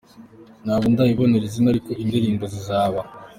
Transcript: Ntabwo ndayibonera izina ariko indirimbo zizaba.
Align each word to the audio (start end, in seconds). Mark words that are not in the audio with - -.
Ntabwo 0.65 0.85
ndayibonera 0.93 1.45
izina 1.47 1.67
ariko 1.73 1.89
indirimbo 2.03 2.43
zizaba. 2.53 2.99